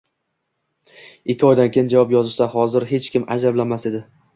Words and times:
ikki 1.35 1.49
oydan 1.51 1.71
keyin 1.77 1.95
javob 1.95 2.17
yozishsa 2.19 2.51
hozir 2.59 2.91
hech 2.97 3.15
kim 3.17 3.33
ajablanmas 3.41 3.93
edi. 3.93 4.09